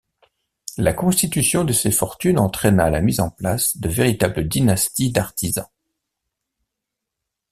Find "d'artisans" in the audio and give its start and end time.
5.11-5.69